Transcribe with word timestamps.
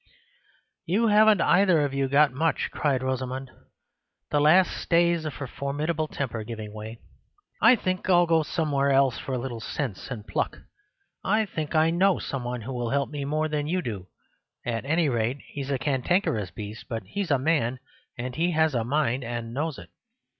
"You 0.87 1.09
haven't 1.09 1.41
either 1.41 1.81
of 1.85 1.93
you 1.93 2.07
got 2.09 2.31
much," 2.33 2.71
cried 2.71 3.03
Rosamund, 3.03 3.51
the 4.31 4.39
last 4.41 4.71
stays 4.81 5.25
of 5.25 5.35
her 5.35 5.45
formidable 5.45 6.07
temper 6.07 6.43
giving 6.43 6.73
way; 6.73 7.01
"I 7.61 7.75
think 7.75 8.09
I'll 8.09 8.25
go 8.25 8.41
somewhere 8.41 8.89
else 8.91 9.19
for 9.19 9.33
a 9.33 9.37
little 9.37 9.59
sense 9.59 10.09
and 10.09 10.25
pluck. 10.25 10.57
I 11.23 11.45
think 11.45 11.75
I 11.75 11.91
know 11.91 12.17
some 12.17 12.43
one 12.43 12.61
who 12.61 12.73
will 12.73 12.89
help 12.89 13.11
me 13.11 13.25
more 13.25 13.47
than 13.47 13.67
you 13.67 13.83
do, 13.83 14.07
at 14.65 14.85
any 14.85 15.07
rate... 15.07 15.37
he's 15.49 15.69
a 15.69 15.77
cantankerous 15.77 16.49
beast, 16.49 16.85
but 16.89 17.03
he's 17.05 17.29
a 17.29 17.37
man, 17.37 17.79
and 18.17 18.35
has 18.35 18.73
a 18.73 18.83
mind, 18.83 19.23
and 19.23 19.53
knows 19.53 19.77
it..." 19.77 19.91